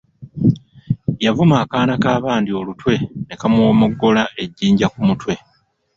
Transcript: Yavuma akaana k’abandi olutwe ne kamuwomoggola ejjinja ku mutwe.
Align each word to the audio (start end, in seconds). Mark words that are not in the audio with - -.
Yavuma 1.25 1.55
akaana 1.63 1.93
k’abandi 2.03 2.49
olutwe 2.59 2.93
ne 3.27 3.35
kamuwomoggola 3.39 4.23
ejjinja 4.43 4.87
ku 4.93 4.99
mutwe. 5.07 5.33